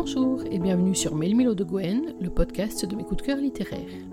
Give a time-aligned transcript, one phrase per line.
[0.00, 4.06] Bonjour et bienvenue sur Mélo de Gwen, le podcast de mes coups de cœur littéraires.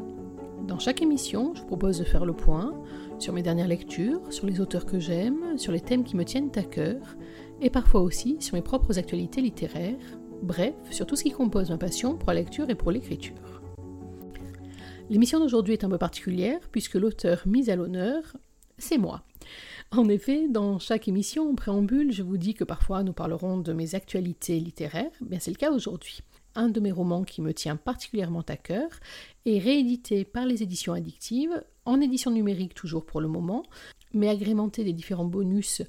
[0.68, 2.74] Dans chaque émission, je vous propose de faire le point
[3.20, 6.50] sur mes dernières lectures, sur les auteurs que j'aime, sur les thèmes qui me tiennent
[6.56, 7.16] à cœur,
[7.62, 11.78] et parfois aussi sur mes propres actualités littéraires, bref, sur tout ce qui compose ma
[11.78, 13.62] passion pour la lecture et pour l'écriture.
[15.12, 18.38] L'émission d'aujourd'hui est un peu particulière puisque l'auteur mis à l'honneur,
[18.80, 19.22] c'est moi.
[19.98, 23.72] En effet, dans chaque émission, en préambule, je vous dis que parfois nous parlerons de
[23.72, 25.12] mes actualités littéraires.
[25.22, 26.20] Bien, c'est le cas aujourd'hui.
[26.54, 28.90] Un de mes romans qui me tient particulièrement à cœur
[29.46, 33.64] est réédité par les éditions addictives, en édition numérique toujours pour le moment,
[34.16, 35.82] mais agrémenté des différents bonus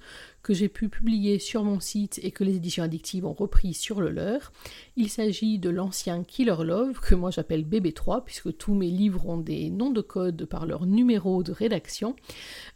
[0.42, 4.00] que j'ai pu publier sur mon site et que les éditions addictives ont repris sur
[4.00, 4.52] le leur.
[4.96, 9.38] Il s'agit de l'ancien Killer Love, que moi j'appelle BB3, puisque tous mes livres ont
[9.38, 12.14] des noms de code par leur numéro de rédaction.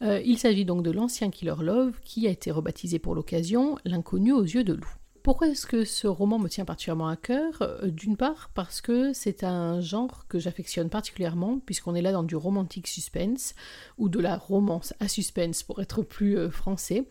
[0.02, 4.32] Euh, il s'agit donc de l'ancien Killer Love, qui a été rebaptisé pour l'occasion L'inconnu
[4.32, 4.99] aux yeux de loup.
[5.22, 7.60] Pourquoi est-ce que ce roman me tient particulièrement à cœur?
[7.60, 12.22] Euh, D'une part parce que c'est un genre que j'affectionne particulièrement puisqu'on est là dans
[12.22, 13.54] du romantique suspense
[13.98, 17.06] ou de la romance à suspense pour être plus euh, français,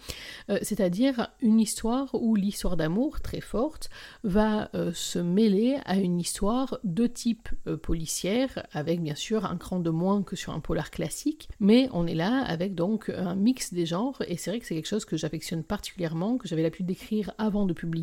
[0.49, 3.89] euh, c'est-à-dire une histoire où l'histoire d'amour très forte
[4.23, 7.49] va se mêler à une histoire de type
[7.81, 12.07] policière avec bien sûr un cran de moins que sur un polar classique, mais on
[12.07, 15.05] est là avec donc un mix des genres et c'est vrai que c'est quelque chose
[15.05, 17.98] que j'affectionne particulièrement, que j'avais l'habitude d'écrire avant de publier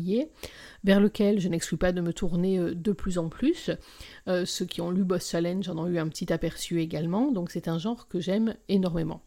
[0.83, 3.71] vers lequel je n'exclus pas de me tourner euh, de plus en plus.
[4.27, 7.51] Euh, ceux qui ont lu Boss Challenge en ont eu un petit aperçu également, donc
[7.51, 9.21] c'est un genre que j'aime énormément.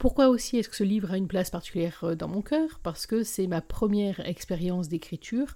[0.00, 2.80] Pourquoi aussi est-ce que ce livre a une place particulière euh, dans mon cœur?
[2.82, 5.54] Parce que c'est ma première expérience d'écriture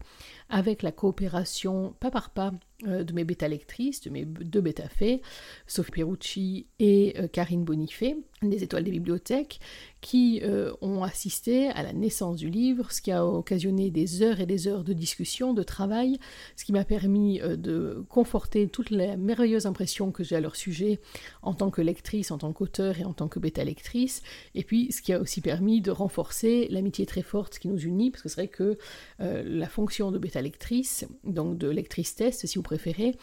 [0.49, 5.23] avec la coopération pas par pas de mes bêta-lectrices, de mes deux bêta-fées,
[5.67, 9.61] Sophie Perucci et Karine Bonifay, des étoiles des bibliothèques,
[10.05, 14.39] qui euh, ont assisté à la naissance du livre, ce qui a occasionné des heures
[14.39, 16.19] et des heures de discussion, de travail,
[16.57, 20.57] ce qui m'a permis euh, de conforter toutes les merveilleuses impressions que j'ai à leur
[20.57, 21.01] sujet
[21.41, 24.23] en tant que lectrice, en tant qu'auteur et en tant que bêta-lectrice,
[24.55, 28.11] et puis ce qui a aussi permis de renforcer l'amitié très forte qui nous unit,
[28.11, 28.77] parce que c'est vrai que
[29.21, 33.17] euh, la fonction de bêta-lectrice, donc de lectrice-test si vous préférez,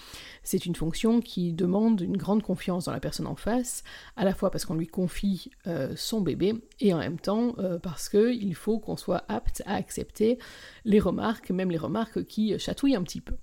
[0.44, 3.84] c'est une fonction qui demande une grande confiance dans la personne en face,
[4.16, 5.52] à la fois parce qu'on lui confie
[5.96, 10.38] son bébé, et en même temps euh, parce qu'il faut qu'on soit apte à accepter
[10.86, 13.36] les remarques, même les remarques qui chatouillent un petit peu.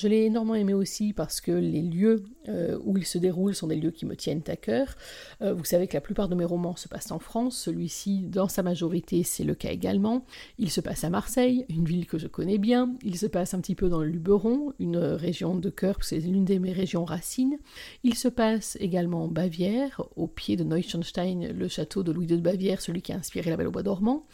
[0.00, 3.66] Je l'ai énormément aimé aussi parce que les lieux euh, où il se déroule sont
[3.66, 4.96] des lieux qui me tiennent à cœur.
[5.42, 8.48] Euh, vous savez que la plupart de mes romans se passent en France, celui-ci dans
[8.48, 10.24] sa majorité c'est le cas également.
[10.58, 12.94] Il se passe à Marseille, une ville que je connais bien.
[13.02, 16.44] Il se passe un petit peu dans le Luberon, une région de cœur, c'est l'une
[16.44, 17.58] de mes régions racines.
[18.02, 22.36] Il se passe également en Bavière, au pied de Neuschwanstein, le château de Louis II
[22.36, 24.26] de Bavière, celui qui a inspiré La Belle au Bois dormant.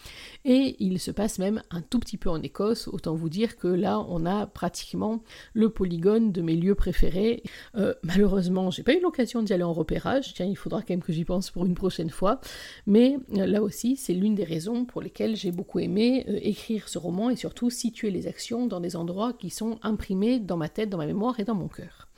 [0.45, 3.69] Et il se passe même un tout petit peu en Écosse, autant vous dire que
[3.69, 5.23] là on a pratiquement
[5.53, 7.43] le polygone de mes lieux préférés.
[7.77, 10.35] Euh, malheureusement, j'ai pas eu l'occasion d'y aller en repérage.
[10.35, 12.41] Tiens, il faudra quand même que j'y pense pour une prochaine fois.
[12.87, 16.89] Mais euh, là aussi, c'est l'une des raisons pour lesquelles j'ai beaucoup aimé euh, écrire
[16.89, 20.69] ce roman et surtout situer les actions dans des endroits qui sont imprimés dans ma
[20.69, 22.09] tête, dans ma mémoire et dans mon cœur.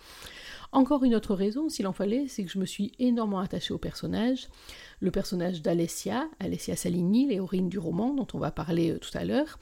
[0.72, 3.78] Encore une autre raison, s'il en fallait, c'est que je me suis énormément attachée au
[3.78, 4.48] personnage.
[5.00, 9.24] Le personnage d'Alessia, Alessia Salini, l'héroïne du roman dont on va parler euh, tout à
[9.24, 9.58] l'heure,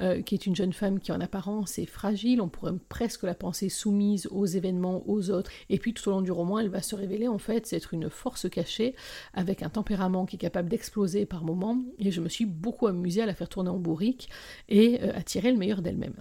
[0.00, 3.34] euh, qui est une jeune femme qui en apparence est fragile, on pourrait presque la
[3.34, 6.82] penser soumise aux événements, aux autres, et puis tout au long du roman, elle va
[6.82, 8.94] se révéler en fait être une force cachée,
[9.32, 13.22] avec un tempérament qui est capable d'exploser par moments, et je me suis beaucoup amusée
[13.22, 14.28] à la faire tourner en bourrique
[14.68, 16.20] et euh, à tirer le meilleur d'elle-même.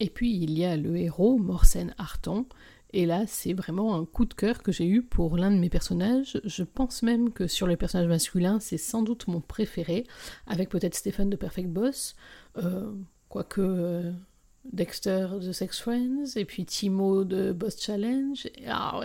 [0.00, 2.46] Et puis il y a le héros, Morsen Arton,
[2.92, 5.68] et là, c'est vraiment un coup de cœur que j'ai eu pour l'un de mes
[5.68, 6.40] personnages.
[6.44, 10.06] Je pense même que sur les personnages masculins, c'est sans doute mon préféré,
[10.46, 12.16] avec peut-être Stéphane de Perfect Boss,
[12.56, 12.90] euh,
[13.28, 14.12] quoique euh,
[14.72, 18.46] Dexter de Sex Friends, et puis Timo de Boss Challenge,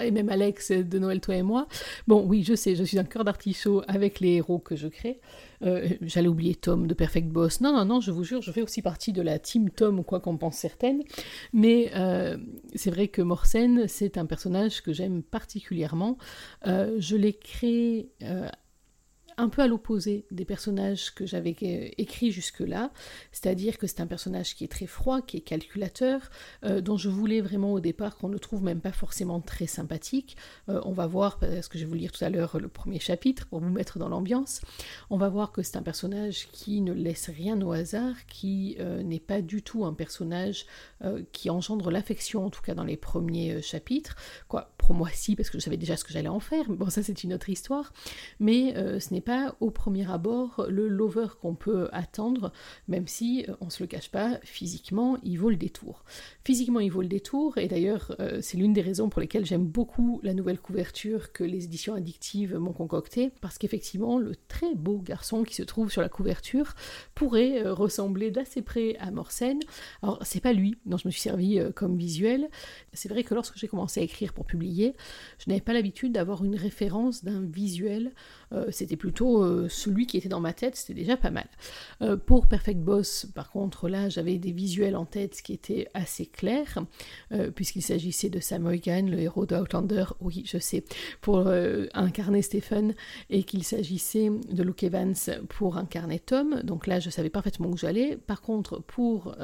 [0.02, 1.68] et même Alex de Noël, toi et moi.
[2.08, 5.20] Bon, oui, je sais, je suis un cœur d'artichaut avec les héros que je crée.
[5.64, 7.62] Euh, j'allais oublier Tom de Perfect Boss.
[7.62, 10.20] Non, non, non, je vous jure, je fais aussi partie de la team Tom, quoi
[10.20, 11.04] qu'on pense certaines.
[11.54, 12.38] Mais euh,
[12.76, 16.18] c'est vrai que Morsen, c'est un personnage que j'aime particulièrement.
[16.68, 18.12] Euh, je l'ai créé
[19.38, 21.56] un peu à l'opposé des personnages que j'avais
[21.98, 22.92] écrits jusque-là,
[23.32, 26.30] c'est-à-dire que c'est un personnage qui est très froid, qui est calculateur,
[26.64, 30.38] euh, dont je voulais vraiment au départ qu'on ne trouve même pas forcément très sympathique.
[30.70, 33.00] Euh, on va voir, parce que je vais vous lire tout à l'heure le premier
[33.00, 34.62] chapitre pour vous mettre dans l'ambiance,
[35.10, 39.04] on va voir que c'est un personnage qui ne laisse rien au hasard, qui euh,
[39.04, 40.66] n'est pas du tout un personnage
[41.34, 44.16] qui engendre l'affection, en tout cas dans les premiers chapitres.
[44.48, 46.90] Quoi, pour moi si, parce que je savais déjà ce que j'allais en faire, bon
[46.90, 47.92] ça c'est une autre histoire,
[48.40, 52.52] mais ce n'est pas au premier abord le lover qu'on peut attendre,
[52.88, 56.04] même si, on se le cache pas, physiquement, il vaut le détour.
[56.46, 60.20] Physiquement, il vaut le détour, et d'ailleurs, c'est l'une des raisons pour lesquelles j'aime beaucoup
[60.24, 65.44] la nouvelle couverture que les éditions addictives m'ont concoctée, parce qu'effectivement, le très beau garçon
[65.44, 66.74] qui se trouve sur la couverture
[67.16, 69.60] pourrait ressembler d'assez près à Morsène.
[70.02, 72.50] Alors, c'est pas lui dont je me suis servi comme visuel.
[72.94, 74.96] C'est vrai que lorsque j'ai commencé à écrire pour publier,
[75.40, 78.14] je n'avais pas l'habitude d'avoir une référence d'un visuel.
[78.54, 81.48] Euh, c'était plutôt euh, celui qui était dans ma tête, c'était déjà pas mal.
[82.02, 86.26] Euh, pour Perfect Boss, par contre, là, j'avais des visuels en tête qui étaient assez
[86.26, 86.80] clairs,
[87.56, 90.84] puisqu'il s'agissait de Sam Huygen, le héros de Outlander, oui, je sais,
[91.22, 91.48] pour
[91.94, 92.94] incarner Stephen,
[93.30, 95.16] et qu'il s'agissait de Luke Evans
[95.50, 96.62] pour incarner Tom.
[96.64, 98.18] Donc là, je savais parfaitement où j'allais.
[98.18, 99.36] Par contre, pour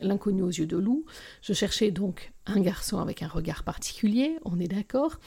[0.00, 1.04] L'inconnu aux yeux de loup,
[1.42, 5.18] je cherchais donc un garçon avec un regard particulier, on est d'accord,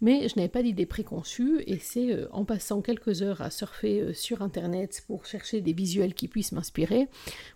[0.00, 4.00] mais je n'avais pas d'idée préconçue et c'est euh, en passant quelques heures à surfer
[4.00, 7.08] euh, sur internet pour chercher des visuels qui puissent m'inspirer,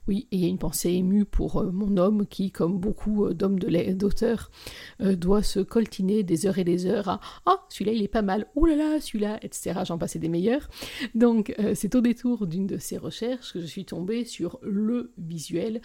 [0.09, 3.33] oui, et il y a une pensée émue pour euh, mon homme qui, comme beaucoup
[3.33, 4.51] d'hommes d'auteurs,
[5.01, 8.47] doit se coltiner des heures et des heures à Ah, celui-là il est pas mal,
[8.55, 9.81] oh là là, celui-là, etc.
[9.85, 10.69] J'en passais des meilleurs.
[11.15, 15.81] Donc c'est au détour d'une de ces recherches que je suis tombée sur le visuel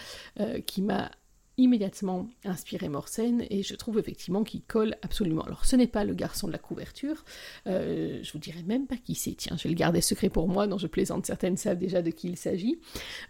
[0.66, 1.12] qui m'a
[1.58, 5.42] immédiatement inspiré Morsen et je trouve effectivement qu'il colle absolument.
[5.42, 7.26] Alors ce n'est pas le garçon de la couverture,
[7.66, 10.48] euh, je vous dirais même pas qui c'est, tiens, je vais le garder secret pour
[10.48, 12.80] moi, dont je plaisante, certaines savent déjà de qui il s'agit,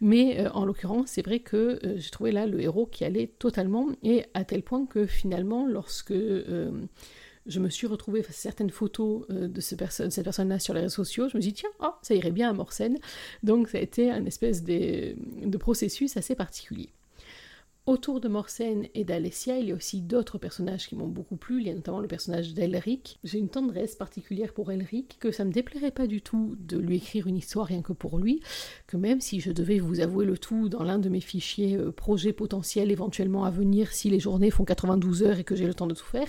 [0.02, 3.28] mais euh, en l'occurrence c'est vrai que euh, j'ai trouvé là le héros qui allait
[3.40, 8.72] totalement et à tel point que finalement lorsque je me suis retrouvée face à certaines
[8.72, 11.94] photos de ce cette personne-là sur les réseaux sociaux, je me suis dit, tiens, oh,
[12.02, 12.98] ça irait bien à Morsen.
[13.44, 16.90] Donc ça a été un espèce de processus assez particulier.
[17.88, 21.62] Autour de Morsène et d'Alessia, il y a aussi d'autres personnages qui m'ont beaucoup plu.
[21.62, 23.18] Il y a notamment le personnage d'Elric.
[23.24, 26.98] J'ai une tendresse particulière pour Elric, que ça me déplairait pas du tout de lui
[26.98, 28.42] écrire une histoire rien que pour lui,
[28.88, 31.94] que même si je devais vous avouer le tout dans l'un de mes fichiers euh,
[31.94, 35.74] projets potentiels éventuellement à venir si les journées font 92 heures et que j'ai le
[35.74, 36.28] temps de tout faire,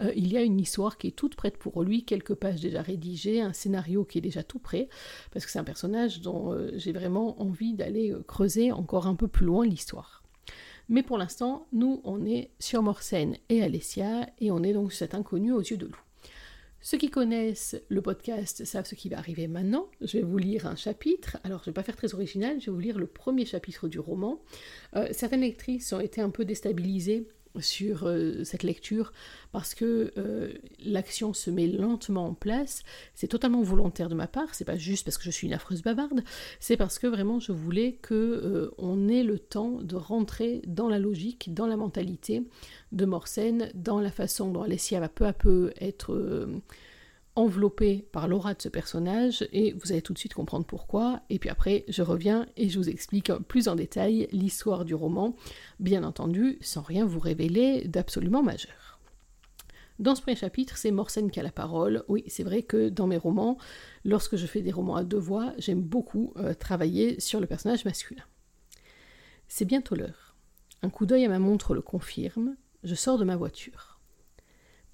[0.00, 2.80] euh, il y a une histoire qui est toute prête pour lui, quelques pages déjà
[2.80, 4.88] rédigées, un scénario qui est déjà tout prêt,
[5.30, 9.28] parce que c'est un personnage dont euh, j'ai vraiment envie d'aller creuser encore un peu
[9.28, 10.15] plus loin l'histoire.
[10.88, 15.14] Mais pour l'instant, nous, on est sur Morsène et Alessia, et on est donc cet
[15.14, 16.00] inconnu aux yeux de loup.
[16.80, 19.88] Ceux qui connaissent le podcast savent ce qui va arriver maintenant.
[20.00, 21.38] Je vais vous lire un chapitre.
[21.42, 23.88] Alors, je ne vais pas faire très original, je vais vous lire le premier chapitre
[23.88, 24.40] du roman.
[24.94, 27.26] Euh, certaines lectrices ont été un peu déstabilisées
[27.60, 29.12] sur euh, cette lecture
[29.52, 30.52] parce que euh,
[30.84, 32.82] l'action se met lentement en place.
[33.14, 35.82] C'est totalement volontaire de ma part, c'est pas juste parce que je suis une affreuse
[35.82, 36.22] bavarde,
[36.60, 40.88] c'est parce que vraiment je voulais que euh, on ait le temps de rentrer dans
[40.88, 42.42] la logique, dans la mentalité
[42.92, 46.48] de Morsène, dans la façon dont Alessia va peu à peu être
[47.36, 51.20] enveloppé par l'aura de ce personnage et vous allez tout de suite comprendre pourquoi.
[51.30, 55.36] Et puis après, je reviens et je vous explique plus en détail l'histoire du roman,
[55.78, 59.00] bien entendu, sans rien vous révéler d'absolument majeur.
[59.98, 62.04] Dans ce premier chapitre, c'est Morsène qui a la parole.
[62.08, 63.56] Oui, c'est vrai que dans mes romans,
[64.04, 67.84] lorsque je fais des romans à deux voix, j'aime beaucoup euh, travailler sur le personnage
[67.84, 68.24] masculin.
[69.48, 70.36] C'est bientôt l'heure.
[70.82, 72.56] Un coup d'œil à ma montre le confirme.
[72.82, 73.95] Je sors de ma voiture.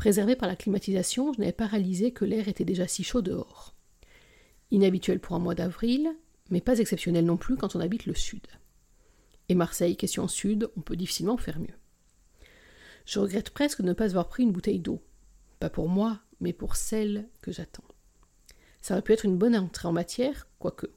[0.02, 3.76] Préservé par la climatisation, je n'avais pas réalisé que l'air était déjà si chaud dehors.
[4.72, 6.10] Inhabituel pour un mois d'avril,
[6.50, 8.44] mais pas exceptionnel non plus quand on habite le sud.
[9.48, 11.78] Et Marseille, question sud, on peut difficilement faire mieux.
[13.06, 15.00] Je regrette presque de ne pas avoir pris une bouteille d'eau.
[15.60, 17.86] Pas pour moi, mais pour celle que j'attends.
[18.80, 20.88] Ça aurait pu être une bonne entrée en matière, quoique.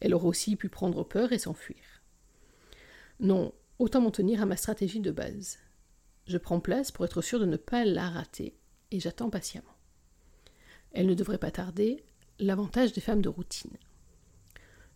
[0.00, 2.02] Elle aurait aussi pu prendre peur et s'enfuir.
[3.20, 5.58] Non, autant m'en tenir à ma stratégie de base.
[6.26, 8.56] Je prends place pour être sûr de ne pas la rater,
[8.90, 9.76] et j'attends patiemment.
[10.92, 12.04] Elle ne devrait pas tarder,
[12.40, 13.76] l'avantage des femmes de routine.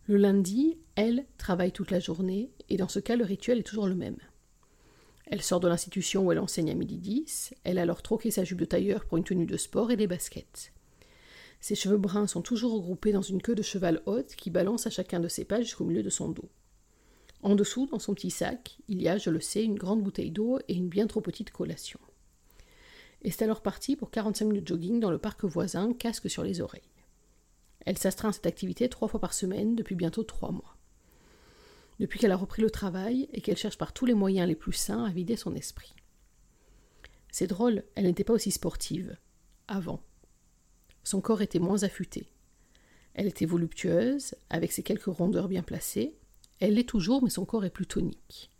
[0.07, 3.87] Le lundi, elle travaille toute la journée, et dans ce cas, le rituel est toujours
[3.87, 4.17] le même.
[5.25, 8.43] Elle sort de l'institution où elle enseigne à midi 10, elle a alors troqué sa
[8.43, 10.73] jupe de tailleur pour une tenue de sport et des baskets.
[11.61, 14.89] Ses cheveux bruns sont toujours regroupés dans une queue de cheval haute qui balance à
[14.89, 16.49] chacun de ses pas jusqu'au milieu de son dos.
[17.43, 20.31] En dessous, dans son petit sac, il y a, je le sais, une grande bouteille
[20.31, 21.99] d'eau et une bien trop petite collation.
[23.23, 26.43] Et c'est alors parti pour 45 minutes de jogging dans le parc voisin, casque sur
[26.43, 26.81] les oreilles.
[27.85, 30.77] Elle s'astreint à cette activité trois fois par semaine depuis bientôt trois mois.
[31.99, 34.73] Depuis qu'elle a repris le travail et qu'elle cherche par tous les moyens les plus
[34.73, 35.93] sains à vider son esprit.
[37.31, 39.17] C'est drôle, elle n'était pas aussi sportive.
[39.67, 40.01] Avant.
[41.03, 42.27] Son corps était moins affûté.
[43.13, 46.15] Elle était voluptueuse, avec ses quelques rondeurs bien placées,
[46.61, 48.51] elle l'est toujours, mais son corps est plus tonique.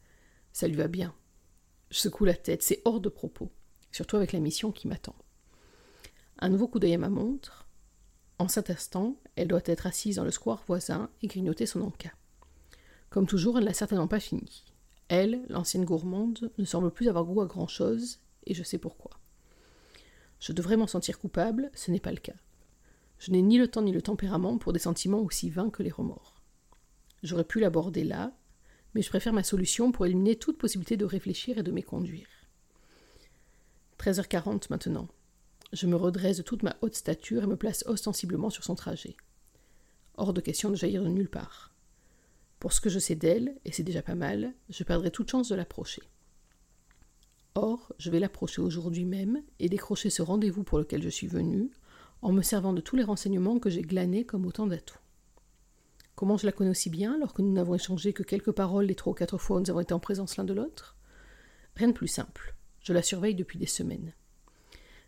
[0.52, 1.14] Ça lui va bien.
[1.92, 3.52] Je secoue la tête, c'est hors de propos,
[3.92, 5.16] surtout avec la mission qui m'attend.
[6.40, 7.68] Un nouveau coup d'œil à ma montre.
[8.40, 12.16] En cet instant, elle doit être assise dans le square voisin et grignoter son encas.
[13.12, 14.66] Comme toujours, elle n'a certainement pas fini.
[15.08, 19.12] Elle, l'ancienne gourmande, ne semble plus avoir goût à grand-chose, et je sais pourquoi.
[20.40, 22.34] Je devrais m'en sentir coupable, ce n'est pas le cas.
[23.20, 25.92] Je n'ai ni le temps ni le tempérament pour des sentiments aussi vains que les
[25.92, 26.41] remords.
[27.24, 28.36] J'aurais pu l'aborder là,
[28.94, 32.28] mais je préfère ma solution pour éliminer toute possibilité de réfléchir et de m'éconduire.
[34.00, 35.08] 13h40 maintenant.
[35.74, 39.16] Je me redresse de toute ma haute stature et me place ostensiblement sur son trajet.
[40.16, 41.74] Hors de question de jaillir de nulle part.
[42.60, 45.50] Pour ce que je sais d'elle, et c'est déjà pas mal, je perdrai toute chance
[45.50, 46.02] de l'approcher.
[47.56, 51.70] Or, je vais l'approcher aujourd'hui même et décrocher ce rendez-vous pour lequel je suis venu,
[52.22, 55.01] en me servant de tous les renseignements que j'ai glanés comme autant d'atouts.
[56.16, 58.96] Comment je la connais aussi bien, alors que nous n'avons échangé que quelques paroles les
[58.96, 60.98] trois ou quatre fois où nous avons été en présence l'un de l'autre
[61.76, 62.56] Rien de plus simple.
[62.82, 64.14] Je la surveille depuis des semaines.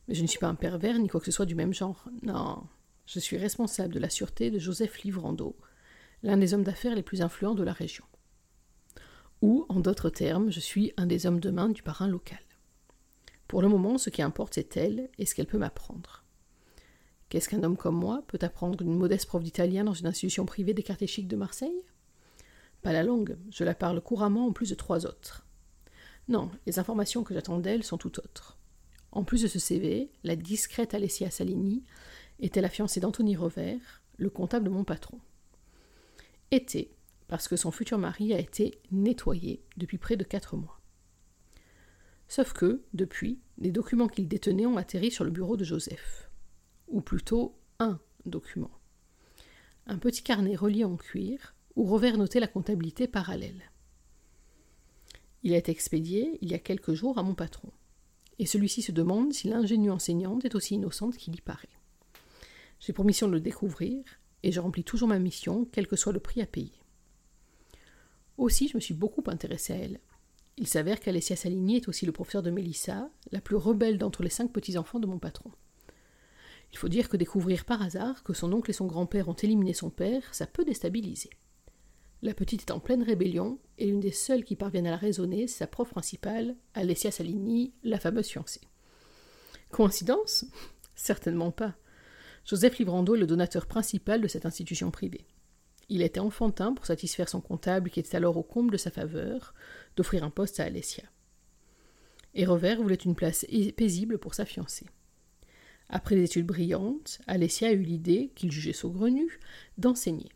[0.07, 2.05] Mais je ne suis pas un pervers ni quoi que ce soit du même genre.
[2.24, 2.63] Non,
[3.05, 5.55] je suis responsable de la sûreté de Joseph Livrando,
[6.24, 8.05] l'un des hommes d'affaires les plus influents de la région.
[9.41, 12.39] Ou, en d'autres termes, je suis un des hommes de main du parrain local.
[13.48, 16.23] Pour le moment, ce qui importe, c'est elle et ce qu'elle peut m'apprendre.
[17.33, 20.75] Qu'est-ce qu'un homme comme moi peut apprendre une modeste prof d'italien dans une institution privée
[20.75, 21.81] des quartiers de Marseille?
[22.83, 25.43] Pas la langue, je la parle couramment en plus de trois autres.
[26.27, 28.59] Non, les informations que j'attends d'elle sont tout autres.
[29.11, 31.83] En plus de ce CV, la discrète Alessia Salini
[32.39, 35.19] était la fiancée d'Anthony Revers, le comptable de mon patron.
[36.51, 36.91] Était,
[37.27, 40.79] parce que son futur mari a été nettoyé depuis près de quatre mois.
[42.27, 46.29] Sauf que, depuis, les documents qu'il détenait ont atterri sur le bureau de Joseph.
[46.93, 48.71] Ou plutôt un document.
[49.85, 53.69] Un petit carnet relié en cuir, où Revers notait la comptabilité parallèle.
[55.43, 57.69] Il a été expédié il y a quelques jours à mon patron
[58.39, 61.69] et celui-ci se demande si l'ingénue enseignante est aussi innocente qu'il y paraît.
[62.79, 64.03] J'ai pour mission de le découvrir,
[64.43, 66.73] et je remplis toujours ma mission, quel que soit le prix à payer.
[68.38, 70.00] Aussi, je me suis beaucoup intéressée à elle.
[70.57, 74.29] Il s'avère qu'Alessia Saligny est aussi le professeur de Mélissa, la plus rebelle d'entre les
[74.29, 75.51] cinq petits-enfants de mon patron.
[76.74, 79.74] Il faut dire que découvrir par hasard que son oncle et son grand-père ont éliminé
[79.74, 81.30] son père, ça peut déstabiliser.
[82.24, 85.48] La petite est en pleine rébellion, et l'une des seules qui parviennent à la raisonner,
[85.48, 88.62] c'est sa prof principale, Alessia Salini, la fameuse fiancée.
[89.70, 90.46] Coïncidence?
[90.96, 91.75] Certainement pas.
[92.46, 95.27] Joseph Librando est le donateur principal de cette institution privée.
[95.89, 99.53] Il était enfantin pour satisfaire son comptable qui était alors au comble de sa faveur,
[99.96, 101.03] d'offrir un poste à Alessia.
[102.34, 103.46] Et Revers voulait une place
[103.77, 104.88] paisible pour sa fiancée.
[105.95, 109.39] Après des études brillantes, Alessia a eu l'idée, qu'il jugeait saugrenue,
[109.77, 110.29] d'enseigner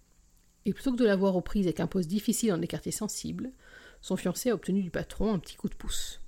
[0.67, 3.51] et plutôt que de l'avoir aux prises avec un poste difficile dans des quartiers sensibles,
[4.01, 6.19] son fiancé a obtenu du patron un petit coup de pouce.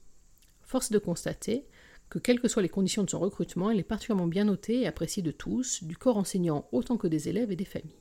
[0.62, 1.68] Force de constater
[2.10, 4.88] que, quelles que soient les conditions de son recrutement, elle est particulièrement bien notée et
[4.88, 7.92] appréciée de tous, du corps enseignant autant que des élèves et des familles.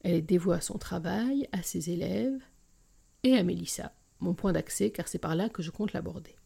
[0.00, 2.40] Elle est dévouée à son travail, à ses élèves
[3.22, 6.36] et à Mélissa, mon point d'accès, car c'est par là que je compte l'aborder.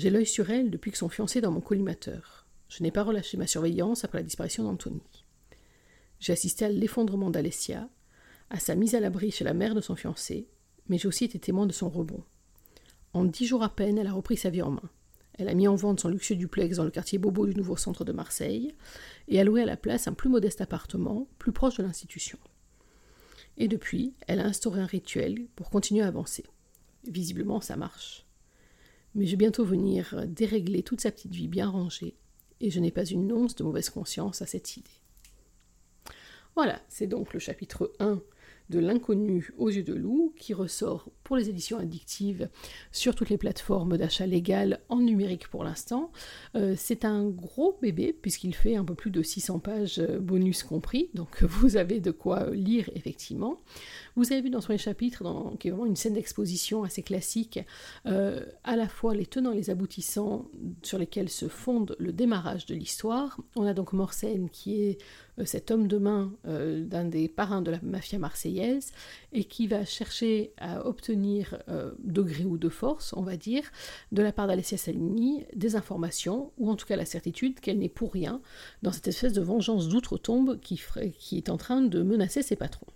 [0.00, 2.46] J'ai l'œil sur elle depuis que son fiancé est dans mon collimateur.
[2.70, 5.02] Je n'ai pas relâché ma surveillance après la disparition d'Anthony.
[6.20, 7.86] J'ai assisté à l'effondrement d'Alessia,
[8.48, 10.48] à sa mise à l'abri chez la mère de son fiancé,
[10.88, 12.24] mais j'ai aussi été témoin de son rebond.
[13.12, 14.90] En dix jours à peine, elle a repris sa vie en main.
[15.34, 18.06] Elle a mis en vente son luxueux duplex dans le quartier Bobo du nouveau centre
[18.06, 18.74] de Marseille
[19.28, 22.38] et a loué à la place un plus modeste appartement, plus proche de l'institution.
[23.58, 26.46] Et depuis, elle a instauré un rituel pour continuer à avancer.
[27.06, 28.24] Visiblement, ça marche.
[29.14, 32.16] Mais je vais bientôt venir dérégler toute sa petite vie bien rangée,
[32.60, 34.88] et je n'ai pas une once de mauvaise conscience à cette idée.
[36.54, 38.20] Voilà, c'est donc le chapitre 1
[38.70, 42.48] de l'inconnu aux yeux de loup qui ressort pour les éditions addictives
[42.92, 46.12] sur toutes les plateformes d'achat légal en numérique pour l'instant.
[46.54, 50.62] Euh, c'est un gros bébé puisqu'il fait un peu plus de 600 pages euh, bonus
[50.62, 53.60] compris, donc vous avez de quoi lire effectivement.
[54.16, 57.60] Vous avez vu dans son chapitre, dans, qui est vraiment une scène d'exposition assez classique,
[58.06, 60.48] euh, à la fois les tenants et les aboutissants
[60.82, 63.40] sur lesquels se fonde le démarrage de l'histoire.
[63.56, 64.98] On a donc Morsène qui est
[65.44, 68.92] cet homme de main d'un des parrains de la mafia marseillaise
[69.32, 73.62] et qui va chercher à obtenir, euh, de gré ou de force, on va dire,
[74.12, 77.88] de la part d'Alessia Salini, des informations, ou en tout cas la certitude qu'elle n'est
[77.88, 78.40] pour rien
[78.82, 80.80] dans cette espèce de vengeance d'outre-tombe qui,
[81.18, 82.86] qui est en train de menacer ses patrons.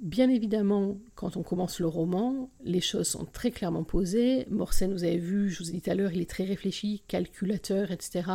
[0.00, 4.46] Bien évidemment, quand on commence le roman, les choses sont très clairement posées.
[4.48, 7.02] Morsen, vous avez vu, je vous ai dit tout à l'heure, il est très réfléchi,
[7.08, 8.30] calculateur, etc.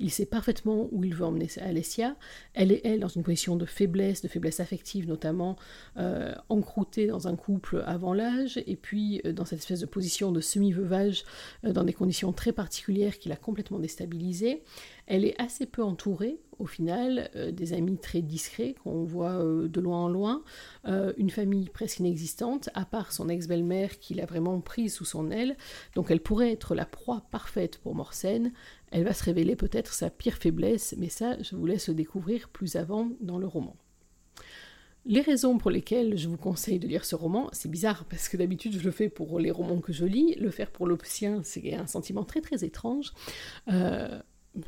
[0.00, 2.14] Il sait parfaitement où il veut emmener Alessia.
[2.52, 5.56] Elle est, elle, dans une position de faiblesse, de faiblesse affective notamment,
[5.96, 10.30] euh, encroûtée dans un couple avant l'âge, et puis euh, dans cette espèce de position
[10.30, 11.24] de semi-veuvage,
[11.64, 14.62] euh, dans des conditions très particulières qui l'a complètement déstabilisée.
[15.10, 19.66] Elle est assez peu entourée, au final, euh, des amis très discrets qu'on voit euh,
[19.66, 20.42] de loin en loin,
[20.86, 25.30] euh, une famille presque inexistante, à part son ex-belle-mère qui l'a vraiment prise sous son
[25.30, 25.56] aile,
[25.94, 28.52] donc elle pourrait être la proie parfaite pour Morsène.
[28.90, 32.76] Elle va se révéler peut-être sa pire faiblesse, mais ça, je vous laisse découvrir plus
[32.76, 33.76] avant dans le roman.
[35.06, 38.36] Les raisons pour lesquelles je vous conseille de lire ce roman, c'est bizarre parce que
[38.36, 41.40] d'habitude je le fais pour les romans que je lis, le faire pour le sien,
[41.44, 43.14] c'est un sentiment très très étrange.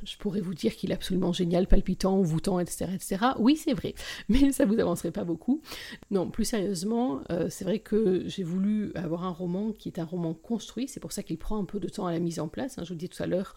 [0.05, 2.91] Je pourrais vous dire qu'il est absolument génial, palpitant, envoûtant, etc.
[2.95, 3.27] etc.
[3.39, 3.95] Oui, c'est vrai,
[4.29, 5.63] mais ça vous avancerait pas beaucoup.
[6.11, 10.05] Non, plus sérieusement, euh, c'est vrai que j'ai voulu avoir un roman qui est un
[10.05, 12.49] roman construit, c'est pour ça qu'il prend un peu de temps à la mise en
[12.49, 12.79] place.
[12.79, 12.85] Hein.
[12.85, 13.55] Je vous dis tout à l'heure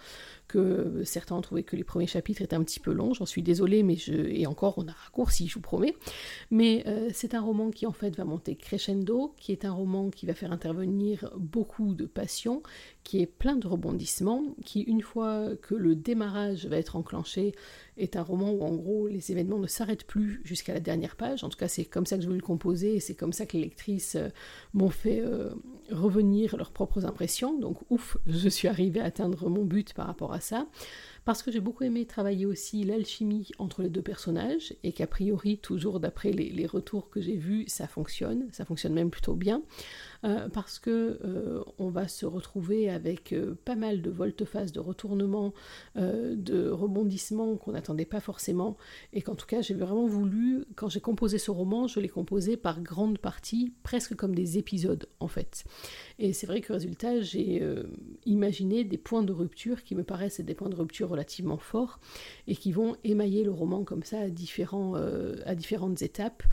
[0.47, 3.41] que certains ont trouvé que les premiers chapitres étaient un petit peu longs, j'en suis
[3.41, 4.13] désolée, mais je...
[4.13, 5.95] et encore on a raccourci, je vous promets.
[6.51, 10.09] Mais euh, c'est un roman qui en fait va monter crescendo, qui est un roman
[10.09, 12.61] qui va faire intervenir beaucoup de passion,
[13.03, 17.53] qui est plein de rebondissements, qui une fois que le démarrage va être enclenché,
[17.97, 21.43] est un roman où en gros les événements ne s'arrêtent plus jusqu'à la dernière page.
[21.43, 23.45] En tout cas, c'est comme ça que je voulais le composer et c'est comme ça
[23.45, 24.29] que les lectrices euh,
[24.73, 25.51] m'ont fait euh,
[25.91, 27.57] revenir leurs propres impressions.
[27.59, 30.67] Donc ouf, je suis arrivée à atteindre mon but par rapport à ça
[31.25, 35.57] parce que j'ai beaucoup aimé travailler aussi l'alchimie entre les deux personnages, et qu'a priori,
[35.57, 39.61] toujours d'après les, retours que j'ai vus, ça fonctionne, ça fonctionne même plutôt bien,
[40.23, 44.79] euh, parce que euh, on va se retrouver avec euh, pas mal de volte-face, de
[44.79, 45.53] retournements,
[45.95, 48.77] de rebondissements qu'on n'attendait pas forcément,
[49.11, 52.57] et qu'en tout cas, j'ai vraiment voulu, quand j'ai composé ce roman, je l'ai composé
[52.57, 55.63] par grande partie, presque comme des épisodes, en fait.
[56.19, 57.63] Et c'est vrai que résultat, j'ai
[58.25, 61.99] imaginé des points de rupture qui me paraissent des points de rupture relativement forts
[62.47, 66.43] et qui vont émailler le roman comme ça à, différents, euh, à différentes étapes.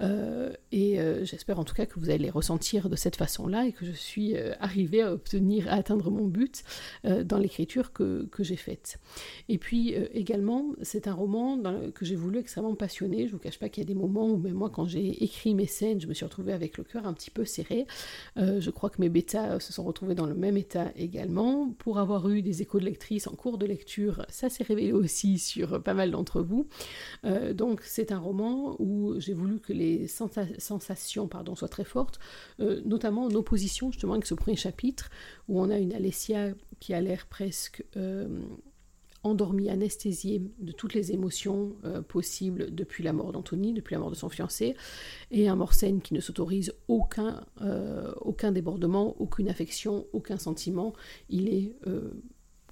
[0.00, 3.66] Euh, et euh, j'espère en tout cas que vous allez les ressentir de cette façon-là
[3.66, 6.62] et que je suis arrivée à obtenir, à atteindre mon but
[7.04, 8.98] dans l'écriture que, que j'ai faite.
[9.48, 11.58] Et puis également, c'est un roman
[11.94, 13.26] que j'ai voulu extrêmement passionné.
[13.26, 15.54] Je vous cache pas qu'il y a des moments où même moi, quand j'ai écrit
[15.54, 17.86] mes scènes, je me suis retrouvée avec le cœur un petit peu serré.
[18.36, 21.70] je crois que mes bêtas se sont retrouvés dans le même état également.
[21.78, 25.38] Pour avoir eu des échos de lectrices en cours de lecture, ça s'est révélé aussi
[25.38, 26.66] sur pas mal d'entre vous.
[27.24, 32.18] Euh, donc c'est un roman où j'ai voulu que les sensations pardon, soient très fortes,
[32.60, 35.10] euh, notamment en opposition justement avec ce premier chapitre
[35.48, 38.40] où on a une Alessia qui a l'air presque euh,
[39.22, 41.76] endormie, anesthésiée de toutes les émotions
[42.08, 44.74] possibles depuis la mort d'Anthony, depuis la mort de son fiancé,
[45.30, 47.44] et un Morsène qui ne s'autorise aucun,
[48.22, 50.94] aucun débordement, aucune affection, aucun sentiment.
[51.28, 51.74] Il est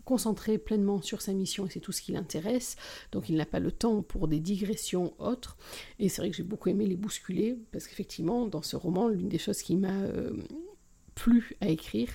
[0.08, 2.76] concentré pleinement sur sa mission et c'est tout ce qui l'intéresse.
[3.12, 5.58] Donc il n'a pas le temps pour des digressions autres.
[5.98, 9.28] Et c'est vrai que j'ai beaucoup aimé les bousculer parce qu'effectivement, dans ce roman, l'une
[9.28, 10.32] des choses qui m'a euh,
[11.14, 12.08] plu à écrire,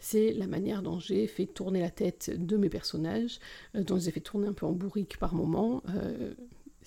[0.00, 3.38] c'est la manière dont j'ai fait tourner la tête de mes personnages,
[3.76, 5.84] euh, dont j'ai fait tourner un peu en bourrique par moment.
[5.90, 6.34] Euh,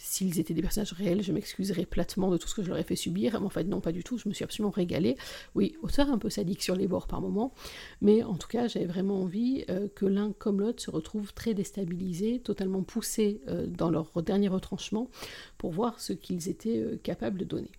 [0.02, 2.84] s'ils étaient des personnages réels, je m'excuserais platement de tout ce que je leur ai
[2.84, 3.40] fait subir.
[3.42, 4.18] Mais en fait, non, pas du tout.
[4.18, 5.18] Je me suis absolument régalée.
[5.56, 7.54] Oui, auteur un peu sadique sur les bords par moments.
[8.02, 11.54] Mais en tout cas, j'avais vraiment envie euh, que l'un comme l'autre se retrouvent très
[11.54, 15.10] déstabilisés, totalement poussés euh, dans leur dernier retranchement
[15.58, 17.72] pour voir ce qu'ils étaient euh, capables de donner.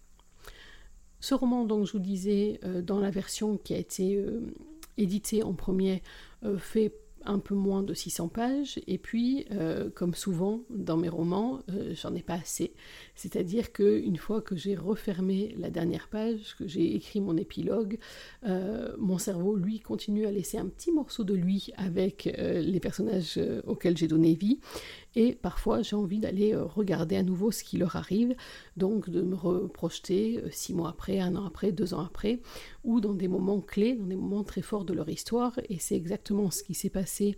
[1.20, 4.24] Ce roman, donc, je vous disais, dans la version qui a été
[4.96, 6.02] éditée en premier,
[6.56, 11.60] fait un peu moins de 600 pages, et puis, euh, comme souvent dans mes romans,
[11.70, 12.72] euh, j'en ai pas assez.
[13.14, 17.98] C'est-à-dire qu'une fois que j'ai refermé la dernière page, que j'ai écrit mon épilogue,
[18.46, 23.38] euh, mon cerveau, lui, continue à laisser un petit morceau de lui avec les personnages
[23.66, 24.60] auxquels j'ai donné vie,
[25.16, 28.34] et parfois j'ai envie d'aller euh, regarder à nouveau ce qui leur arrive,
[28.76, 32.40] donc de me reprojeter euh, six mois après, un an après, deux ans après,
[32.84, 35.96] ou dans des moments clés, dans des moments très forts de leur histoire, et c'est
[35.96, 37.36] exactement ce qui s'est passé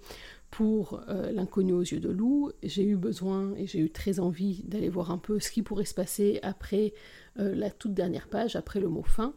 [0.50, 2.50] pour euh, l'inconnu aux yeux de loup.
[2.62, 5.86] J'ai eu besoin et j'ai eu très envie d'aller voir un peu ce qui pourrait
[5.86, 6.92] se passer après
[7.38, 9.34] euh, la toute dernière page, après le mot fin.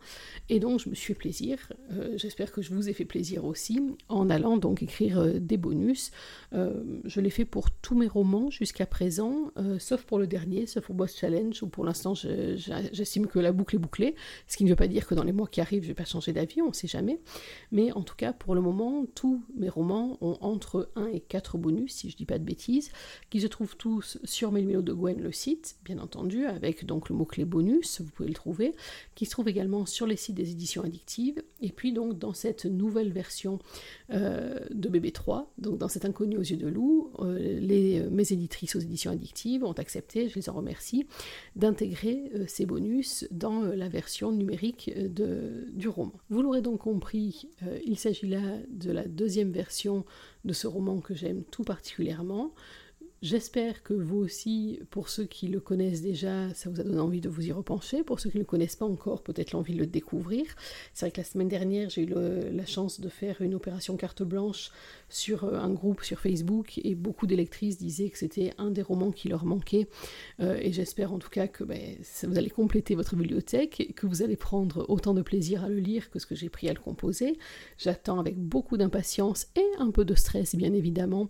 [0.50, 1.72] Et donc je me suis fait plaisir.
[1.92, 6.12] Euh, j'espère que je vous ai fait plaisir aussi en allant donc écrire des bonus.
[6.52, 10.96] je l'ai fait pour tous mes romans jusqu'à présent, sauf pour le dernier, sauf pour
[10.96, 14.16] Boss Challenge, où pour l'instant j'estime que la boucle est bouclée,
[14.48, 16.06] ce qui ne veut pas dire que dans les mois qui arrivent je vais pas
[16.06, 17.20] changer d'avis, on ne sait jamais.
[17.72, 21.58] Mais en tout cas, pour le moment, tous mes romans ont entre 1 et 4
[21.58, 22.92] bonus, si je dis pas de bêtises,
[23.30, 27.16] qui se trouvent tous sur Melmilo de Gwen, le site, bien entendu, avec donc le
[27.16, 28.74] mot-clé bonus, vous pouvez le trouver,
[29.16, 32.66] qui se trouve également sur les sites des éditions addictives, et puis donc dans cette
[32.66, 33.60] nouvelle version
[34.12, 38.32] euh, de BB3, donc dans cet inconnu aux yeux de loup, euh, les, euh, mes
[38.32, 41.06] éditrices aux éditions addictives ont accepté, je les en remercie,
[41.56, 46.14] d'intégrer ces bonus dans la version numérique de, du roman.
[46.30, 47.48] Vous l'aurez donc compris,
[47.86, 50.06] il s'agit là de la deuxième version
[50.44, 52.54] de ce roman que j'aime tout particulièrement.
[53.26, 57.22] J'espère que vous aussi, pour ceux qui le connaissent déjà, ça vous a donné envie
[57.22, 58.04] de vous y repencher.
[58.04, 60.46] Pour ceux qui ne le connaissent pas encore, peut-être l'envie de le découvrir.
[60.94, 62.14] C'est vrai que la semaine dernière, j'ai eu
[62.54, 64.70] la chance de faire une opération carte blanche
[65.10, 69.12] sur euh, un groupe sur Facebook et beaucoup d'électrices disaient que c'était un des romans
[69.12, 69.88] qui leur manquait.
[70.40, 74.06] Euh, et j'espère en tout cas que ben, vous allez compléter votre bibliothèque et que
[74.06, 76.74] vous allez prendre autant de plaisir à le lire que ce que j'ai pris à
[76.74, 77.40] le composer.
[77.80, 81.28] J'attends avec beaucoup d'impatience et un peu de stress, bien évidemment,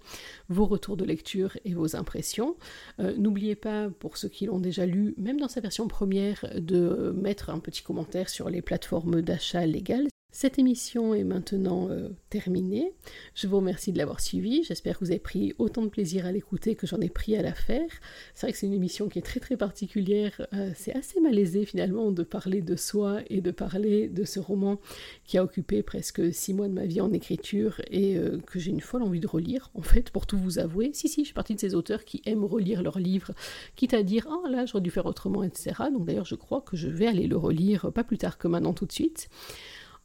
[0.49, 2.55] vos retours de lecture et vos impressions.
[2.99, 7.13] Euh, n'oubliez pas, pour ceux qui l'ont déjà lu, même dans sa version première, de
[7.15, 10.07] mettre un petit commentaire sur les plateformes d'achat légales.
[10.37, 12.91] Cette émission est maintenant euh, terminée.
[13.35, 14.65] Je vous remercie de l'avoir suivie.
[14.65, 17.41] J'espère que vous avez pris autant de plaisir à l'écouter que j'en ai pris à
[17.41, 17.87] la faire.
[18.33, 20.45] C'est vrai que c'est une émission qui est très très particulière.
[20.51, 24.81] Euh, c'est assez malaisé finalement de parler de soi et de parler de ce roman
[25.23, 28.71] qui a occupé presque six mois de ma vie en écriture et euh, que j'ai
[28.71, 29.71] une folle envie de relire.
[29.73, 32.21] En fait, pour tout vous avouer, si si, je suis partie de ces auteurs qui
[32.25, 33.31] aiment relire leurs livres,
[33.77, 35.75] quitte à dire ah là j'aurais dû faire autrement, etc.
[35.93, 38.73] Donc d'ailleurs, je crois que je vais aller le relire pas plus tard que maintenant
[38.73, 39.29] tout de suite.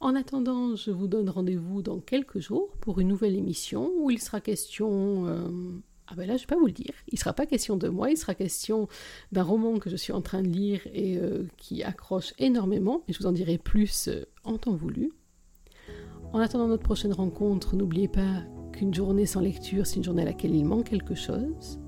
[0.00, 4.18] En attendant, je vous donne rendez-vous dans quelques jours pour une nouvelle émission où il
[4.18, 5.26] sera question...
[5.26, 5.48] Euh,
[6.06, 6.94] ah ben là, je vais pas vous le dire.
[7.08, 8.88] Il ne sera pas question de moi, il sera question
[9.30, 13.04] d'un roman que je suis en train de lire et euh, qui accroche énormément.
[13.06, 15.12] Et je vous en dirai plus euh, en temps voulu.
[16.32, 20.26] En attendant notre prochaine rencontre, n'oubliez pas qu'une journée sans lecture, c'est une journée à
[20.26, 21.78] laquelle il manque quelque chose.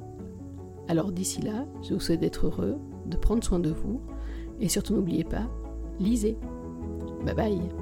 [0.87, 4.03] Alors d'ici là, je vous souhaite d'être heureux, de prendre soin de vous,
[4.61, 5.49] et surtout n'oubliez pas,
[5.99, 6.37] lisez.
[7.25, 7.82] Bye bye